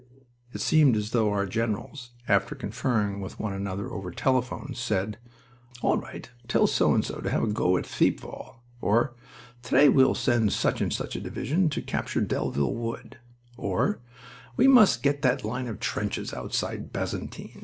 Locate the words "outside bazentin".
16.33-17.59